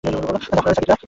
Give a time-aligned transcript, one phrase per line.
[0.03, 0.95] Zafar Al Sadiq রা।